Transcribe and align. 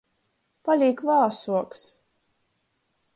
Palīk 0.69 1.03
vāsuoks. 1.09 1.85